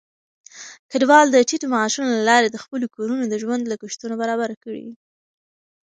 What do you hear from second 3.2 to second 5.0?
د ژوند لګښتونه برابر کړي.